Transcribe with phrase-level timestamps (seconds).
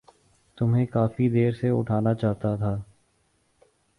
[0.57, 2.75] تمہیں کافی دیر سے اٹھانا چاہتا تھا۔